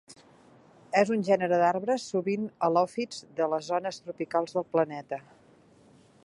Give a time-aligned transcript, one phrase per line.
[1.01, 5.23] És un gènere d'arbres, sovint halòfits, de les zones tropicals del planeta.